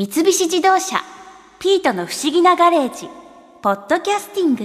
[0.00, 0.96] 三菱自動車
[1.58, 3.06] ピートの不思議なガレージ
[3.60, 4.64] ポッドキャスティング。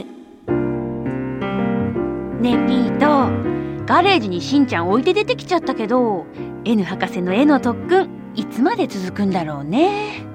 [2.41, 3.85] ねえピート。
[3.85, 6.25] ガレージにしんちゃん置いて出てきちゃったけど
[6.63, 10.25] N 博士の絵の特訓いつまで続くんだろうね。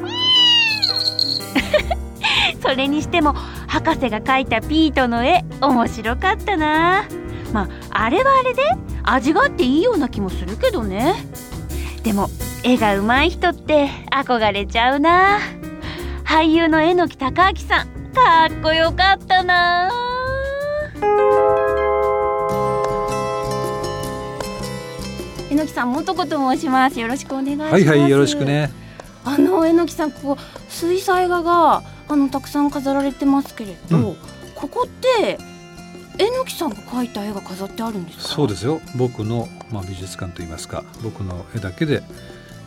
[2.61, 3.33] それにしても
[3.69, 7.07] 博士が描いたピートの絵面白かったな。
[7.55, 8.63] まああれはあれで
[9.05, 11.15] 味があっていいような気もするけどね。
[12.03, 12.29] でも
[12.63, 15.39] 絵が上手い人って憧れちゃうな。
[16.25, 17.87] 俳優の榎木隆明さん。
[18.13, 19.91] かっこよかったな。
[25.51, 27.01] 榎木さん元子と申します。
[27.01, 27.73] よろしくお願いします。
[27.73, 28.71] はいはいよろしくね。
[29.25, 30.39] あの榎木さんここ
[30.69, 34.17] 水彩画があのたくさん飾られてますけれど、うん。
[34.55, 35.39] ここって
[36.19, 38.23] 榎木さんが描いた絵が飾ってあるんですか？
[38.35, 38.83] そうですよ。
[38.97, 42.03] 僕の、まあ、美術館といいますか僕の絵だけで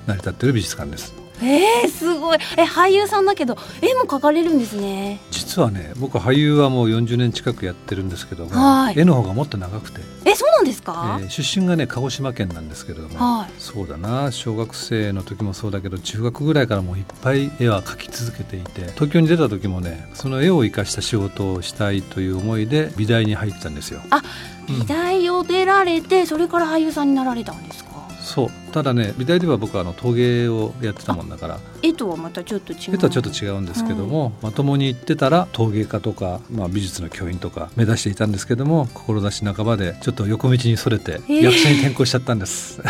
[0.07, 1.13] 成り立っている美術館です。
[1.41, 2.37] えー、すごい。
[2.57, 5.19] え俳優さんだけど絵も描かれるんですね。
[5.31, 8.99] 実はね僕俳優はもう40年近くやってるんですけども、はい。
[8.99, 13.51] 絵の方がもっと長くて、えそうなんですえか、ー出身がね鹿児島県なんですけれども、はい。
[13.57, 14.31] そうだな。
[14.31, 24.01] 小学生の時もそうだけど中学ぐらいからもういっぱい絵は描き続けていて東京に出た時もねその絵を生かした仕事をしたいという思いで美大に入ったんですよ。
[24.05, 27.89] うん美大を出られてそれから俳優さんになられたんですか？
[28.21, 31.59] そうただね美大では僕はあの陶芸をやってたもんだから。
[31.83, 32.95] 絵とはまたちょっと違う。
[32.95, 41.43] 絵とはちょっと違うんですけども、まともに行ってたら陶芸家とか、まあ、美術の教員とか目指していたんですけども志半ばでちょっと横道にそれてー。
[41.43, 42.81] 役者に転向しちゃったんです、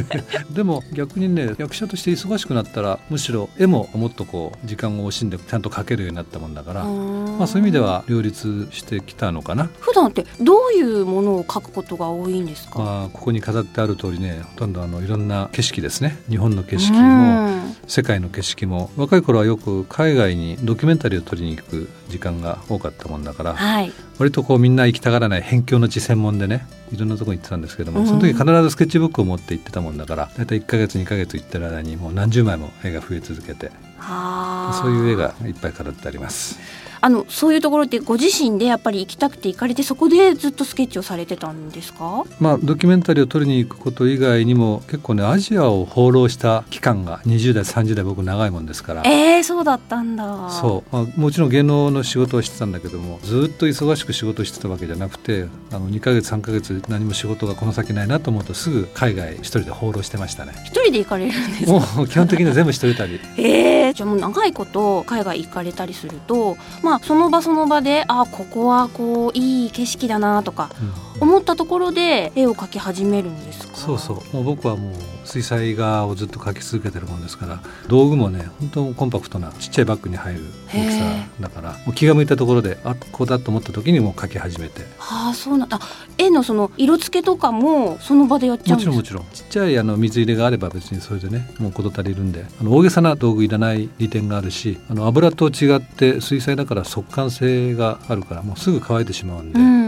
[0.52, 9.70] でも逆にね役者として忙しくなったらむしろ絵ももっとこう時間を惜しんでちゃんと描けるようになったもんだから、まあ、そういう意味では両立してきたのかな。
[9.80, 16.18] 普段ってどういうものを描くことが多いんですか、まあ、ここに飾ってある通りねほとんどあのいろんな景色ですね。
[16.28, 17.76] 日本の景色うもん。
[17.86, 18.90] 世界の景色も。
[18.96, 23.92] 若い頃はよく海外にドキュメンタリーを撮りに行く時間が多かったもんだからはい。
[24.18, 27.98] 割とこうみんな行きたがらない辺境の地専門でねいろんなとこ行ってたんですけどうん。
[27.98, 36.58] もその時必ずスケッチブックを持って行ってたもんだから大体1ヶ月2ヶ月行ってる間にもう何十枚も絵が増え続けてはあそういう絵がいっぱい飾ってあります。
[37.02, 42.24] あのそういうところってご自身でやっぱり行きたくて行かれてそこでずっとスケッチをされてたんですか？
[42.40, 49.02] まあ、ドキュメンタリーを撮りに行くこと以外にも結構ねアジアを放浪した期間が20代30代僕長いもんですから。
[49.06, 50.50] えー、そうだったんだ。
[50.50, 60.52] そう、まあ、もちろん芸能の仕事をしてたんだけどもずっと忙しく仕事してたわけじゃなくてあの2ヶ月3ヶ月何も仕事がこの先ないなと思うとすぐ海外一人で放浪してましたね。
[60.64, 61.72] 一人で行かれるんですか？
[61.96, 63.20] もう基本的には全部一人旅。
[63.36, 71.28] えー、じゃあもう長いこと海外行かれたりするとまあその場その場であここはこういい景色だなとかうん。
[71.28, 73.69] 思ったところで絵を描き始めるんですか？
[73.80, 74.36] そうそう。
[74.36, 81.04] もう僕はもう水彩画をずっと描き続けてるもんですから道具もね本当コンパクトなちっちゃいバッグに入る大きさ
[81.40, 84.82] だからもう気が向いたところであここだと思った時にもう描き始めて。
[84.98, 85.80] はあそうなんだ。
[86.18, 88.96] 絵のその色付けとかもその場でやっちゃうんですか？
[88.96, 89.44] もちろんもちろん。
[89.44, 99.79] ちっちゃいあの水入れがあれば別にそれでねもう事足りるんであの大げさな道具いらない利点があるしあの油と違って水彩だから速乾性があるからもうすぐ乾いてしまうんで、うんうん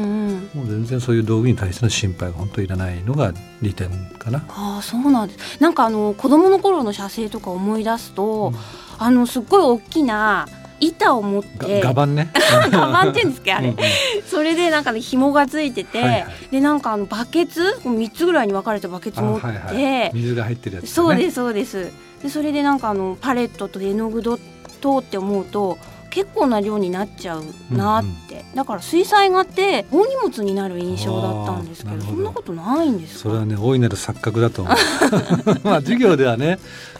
[0.62, 4.44] もう全然そういう道具に対しての心配が本当いらないのが利点かな。
[4.48, 5.60] ああそうなんです。
[5.60, 8.56] なんかあの子供の頃の写生とか思い出すと、うん。
[8.98, 10.46] あのすっごい大きな
[10.78, 12.30] 板を持っがてガバンね。
[12.70, 13.84] ガバンって言うんですかあれ、うんうん。
[14.24, 16.26] それでなんかね紐がついてて、はいはい。
[16.52, 20.90] でなんかあのバケツ3つぐらいに分かれたバケツ持って、あはいはい、水が入ってるやつ、ね。
[20.90, 21.90] そうですそうです。
[22.22, 25.78] でそれでなんかあのパレットと絵の具とって思うと
[26.12, 33.20] 結構な量になっちゃうなって、だから水彩画って大荷物になる印象だったんですけどそんなことないんですか？
[33.20, 34.74] それはね大いなる錯覚だと思う。
[35.64, 36.58] まあ授業ではね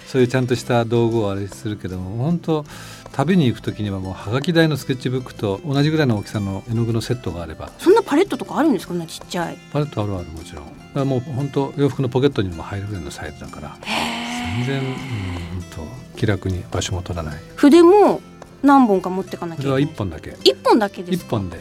[0.09, 2.65] そういうちゃんとした道具をあれするけども本当
[3.13, 7.71] 旅に行く時にはもうはがき台のスケッチブックと同じぐらいの大きさの絵の具のセットがあれば。
[7.79, 8.93] そんなパレットとかあるんですか？
[8.93, 9.59] こんなちっちゃい。
[9.73, 10.65] パレットあるあるもちろん。
[10.65, 13.77] だからもう本当洋服のポケットにも入るぐらいのサイズだから
[14.57, 17.35] 全然うん本当気楽に場所も取らない。
[17.57, 18.21] 筆も
[18.63, 19.95] 何本か持ってかなきこれはいゃけない。
[19.95, 20.37] 1本だけ。
[20.45, 21.61] 一本だけです1本で、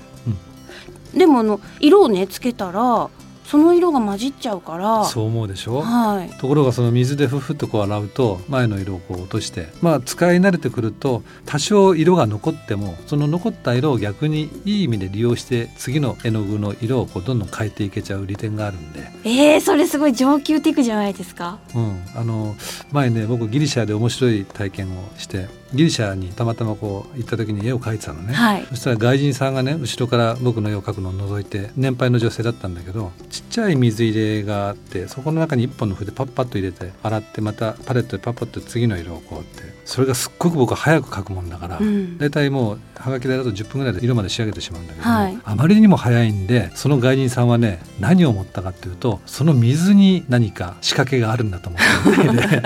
[1.16, 3.10] でもあの色をねつけたら
[3.44, 5.04] その色が混じっちゃうから。
[5.04, 5.82] そう思うでしょ？
[5.82, 6.30] はい。
[6.38, 9.68] ところがその水でふふっとこう洗うと前の色をこう落として。
[9.82, 21.60] まあ使い慣れてくると多少色が残ってもその残った色を逆にいい意味で利用して次の絵の具の色をこうどんどん変えていけちゃう利点があるんで、えー、それすごい上級テクじゃないですか？
[21.76, 22.56] うん、あの
[22.94, 28.66] 前ね僕ギリシャで面白い体験をしてギリシャにたまたまこう行った時に絵を描いてたのね、はい。
[28.70, 39.82] そしたら外人さんがね後ろから僕の絵を描くのを覗いて年配の女性だったんだけどちっちゃい水入れがあってそこの中に一本の筆パッパッと入れて洗ってまたパレットでパッパッと次の色をこうって。
[39.84, 42.18] それがすっごく僕は早く描くもんだから、うん。
[42.18, 45.38] 大体もうはがき台だと10分ぐらいで色まで仕上げてしまうんだけども、はい。
[45.44, 52.62] あまりにも早いんでその外人さんはね何を思ったかっていうとその水に何か仕掛けがあるんだと思ったみたいで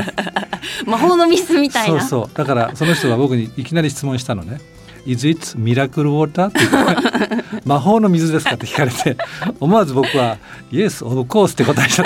[0.85, 1.99] 魔法の水みたいな。
[2.01, 2.37] そうそう。
[2.37, 4.59] だからその人が僕にいきなり質問したのね
[5.05, 7.45] 「Is it miracle water?」って言って。
[7.65, 9.17] 魔法の水ですか?」って聞かれて。
[9.59, 10.37] 思わず僕は
[10.71, 12.05] 「Yes of course」って答えちゃ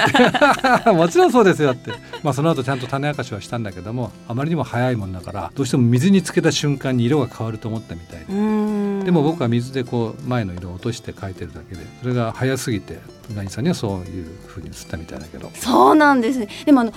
[0.81, 1.91] って「もちろんそうですよ」って、
[2.23, 9.05] まあ、その後ちゃんと種明かしはしたんだけどもあまりにも早いもんだからどうしても水につけた瞬間に色が変わると思ったみたいで。
[9.05, 12.99] でも僕は水でこう前の色を落として描いてるだけでそれが早すぎて
[13.35, 15.51] ガニさんにはそういうふうに映ったみたいだけど。
[15.55, 16.39] そうなんです。
[16.39, 16.93] ねでもあの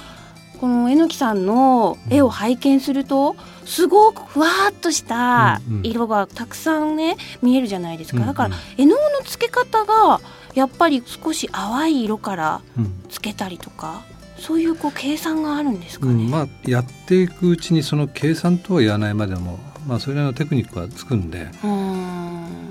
[0.62, 8.20] この榎木さんの絵を拝見するとすごくふわーっとした色がたくさんね見えるじゃないですか。
[8.20, 8.54] だからうん。
[8.80, 10.20] 絵の具の付け方が
[10.54, 12.94] やっぱり少し淡い色からうん。
[13.08, 14.04] つけたりとか
[14.38, 22.01] そういうこう計算があるんですかね、うん、まあやっていくうちにその計算とは言わないまでも、まあ、それなりのテクニックはつくんでうーん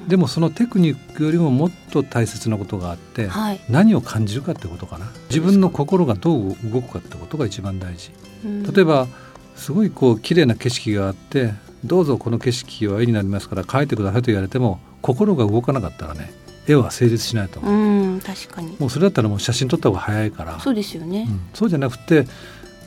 [0.07, 3.59] でもそのテクニックよりももっと大切なことがあって、はい。
[3.69, 5.11] 何を感じるかってことかな。
[5.29, 8.11] 自分の心がどう動くかってことが一番大事。
[8.43, 8.63] うん。
[8.63, 9.07] 例えば
[9.55, 16.33] すごいこう綺麗な景色があってどうぞこの景色は絵になりますから描いてくださいと言われても心が動かなかったらね
[16.67, 18.75] 絵は成立しないと思う、うん確かに。
[18.79, 20.59] もうそれだったらもう写真撮った方が早いから。
[20.59, 21.27] そうですよね。
[21.27, 21.41] う、ん。
[21.53, 22.27] そうじゃなくて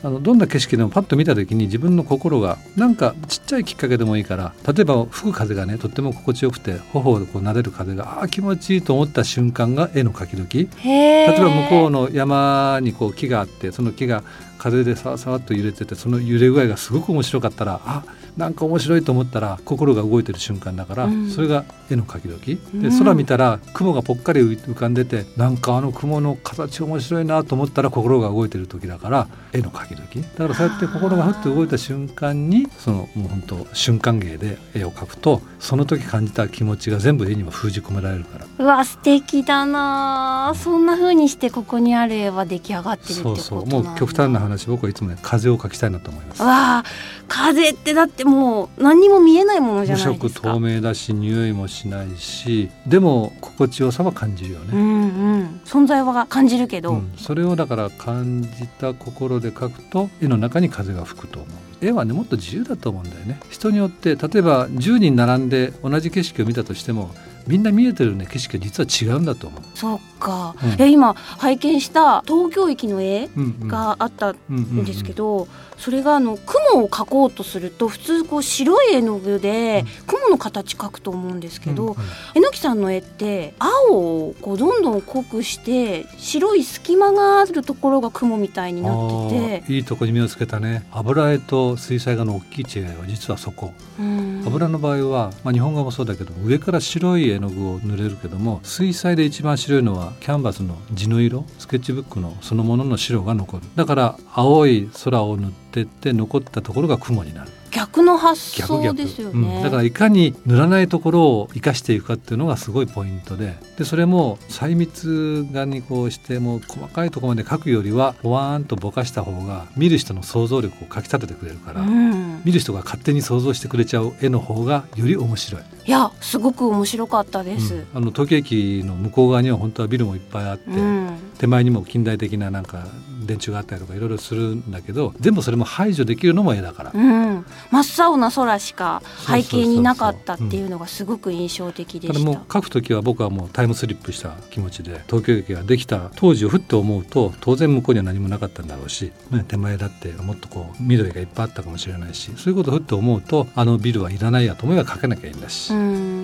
[0.05, 10.69] あのどんな景色でもパッと見た時に自分の心がなんかちっちゃいきっかけでもいいから例えば吹く風がねとっても心地よくて頬をこう撫でる風があー気持ちいいと思った瞬間が絵の描き時。
[10.83, 14.23] 例えば向こうの山にこう木があってその木が
[14.59, 18.03] 風でさわさわっと揺れててその揺れ具合がすごく面白かったらあ
[18.37, 21.29] なんか面白いと思ったら心が動いてる瞬間だから、うん。
[21.29, 22.57] それが絵の描き時。
[22.73, 22.99] でうん。
[22.99, 30.21] 空見たら雲がぽっかり浮かんでてなんかあの雲の形面白いなと思ったら心が動いてる時だから絵の描き時。
[30.21, 38.45] だからそうやって心がふっと動いた瞬間にそのもう本当瞬間芸で絵を描くとその時感じた気持ちが全部絵にも封じ込められるから。
[38.57, 40.55] うわ素敵だなあ。
[40.55, 43.81] そんな風にしてここにある絵は出来上がってるってことそうそう。
[43.83, 46.41] もう極端な話僕はいつもね風を描きたいなと思います。
[46.41, 46.83] わあ
[47.27, 50.53] 風ってだってもう何にも見えないものじゃ無色ないですか。
[50.53, 55.61] 透明だし匂いもしないしでも心地よさは感じるよね、うんうん。
[55.65, 57.13] 存在は感じるけど、うん。
[57.17, 61.51] それをだから感じた心で描くと絵の中に風が吹くと思う。
[61.81, 63.39] 絵はねもっと自由だと思うんだよね。
[63.49, 67.13] 人によって例えば10人並んで同じ景色を見たとしても
[67.47, 70.81] みんな見えてるね景色が実は違うんだと思う、そっか、うん。
[70.81, 73.29] え今拝見した東京駅の絵
[73.67, 81.95] があったうんですけど、それがあの雲を描こうとすると普通こう白い絵の具で雲の形描くと思うんですけど、
[82.33, 83.95] 榎木さんの絵って青
[84.29, 89.73] をこうどんどん濃くして白い隙間があるところが雲みたいになってて。
[89.73, 90.87] いいとこに目をつけたね。
[90.91, 93.73] 油絵と水彩画の大きい違いは実はそこ。
[93.99, 94.43] うん。
[94.45, 103.63] 油の場合は、まあ、日本画もそうだけど上から白い絵の具を塗れるけども水彩で一番白いのはキャンバスの地の色スケッチブックのそのものの白が残る。
[103.75, 107.51] だから青い空を塗ってって残ったところが雲になる。
[107.75, 109.41] 逆の発想逆逆ですようん。
[109.41, 113.57] ね、だからいかに塗らないところを生かしていくかっていうのがすごいポイントで。
[113.77, 125.61] でそれも細密画にこうしてもう細かいところまで描くよりはほわーんとぼかした方が見る人の想像力をかきたててくれるから、うん見る人が勝手に想像してくれちゃう絵の方がより面白い。
[125.87, 127.87] いやすごく面白かったです、うん。
[127.95, 131.17] あの東京駅の向こう側には本当はビルもいっぱいあって、うん。
[131.39, 132.87] 手前にも近代的ななんか
[133.25, 136.91] 電柱があったりとかいろいろするんだけど全部それも排除できるのも絵だから。
[136.93, 142.59] うん、真っ青な空しか背景になかったっていうのがすごく印象的でただもうした。
[142.59, 155.73] 描く時は僕はもうタイムスリップした気持ちで東京駅ができた当時をふっと思うと当然向こうには何もなかったんだろうし、ね、手前だってもっとこう緑がいっぱいあったかもしれないしそういうことをふっと思うとあのビルはいらないやと思えば描けなきゃいいんだし。
[155.73, 156.14] うん、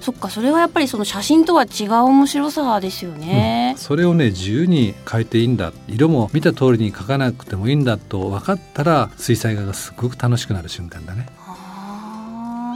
[0.00, 3.74] そっかそれはやっぱりその写真とは違う面白さですよね。
[3.78, 11.28] それをね自由に描いていいんだ色も見た通りに描かなくてもいいんだと分かったら水彩画がすごく楽しくなる瞬間だね。
[11.46, 12.74] あ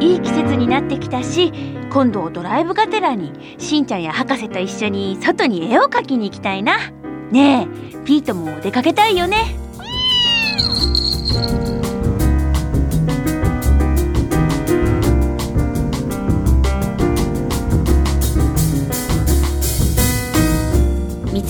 [0.00, 1.52] いい季節になってきたし
[1.90, 6.78] 今度ドライブがてらにしんちゃんや博士と一緒に外に絵を描きに行きたいな。
[7.30, 9.56] ねえピートも出かけたいよね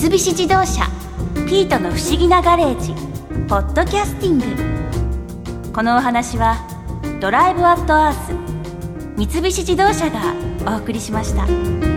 [0.07, 0.89] 三菱自動車
[1.49, 2.93] ピートの不思議なガレージ
[3.49, 6.65] ポッドキャスティングこのお話は
[7.19, 10.33] ドライブアットアース三菱自動車が
[10.65, 11.96] お送りしました。